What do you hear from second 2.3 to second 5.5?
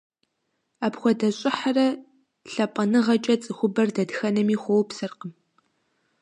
лъапӀэныгъэкӀэ цӀыхубэр дэтхэнэми хуэупсэркъым.